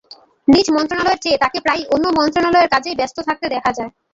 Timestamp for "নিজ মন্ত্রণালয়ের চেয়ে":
0.47-1.41